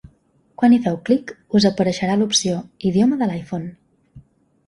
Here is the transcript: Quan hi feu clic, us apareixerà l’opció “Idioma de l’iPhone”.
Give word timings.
Quan 0.59 0.71
hi 0.75 0.79
feu 0.85 0.95
clic, 1.09 1.33
us 1.59 1.67
apareixerà 1.69 2.15
l’opció 2.21 2.57
“Idioma 2.93 3.19
de 3.21 3.27
l’iPhone”. 3.33 3.71